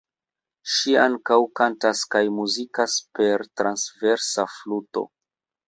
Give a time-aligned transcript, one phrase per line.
[0.75, 5.09] Ŝi ankaŭ kantas kaj muzikas per transversa fluto.